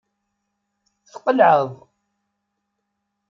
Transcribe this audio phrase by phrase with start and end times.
[1.11, 1.69] Tqelɛeḍ.